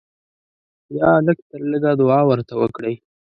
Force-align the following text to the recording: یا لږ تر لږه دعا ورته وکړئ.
یا 0.97 1.09
لږ 1.25 1.37
تر 1.49 1.61
لږه 1.71 1.91
دعا 2.01 2.19
ورته 2.29 2.53
وکړئ. 2.61 2.95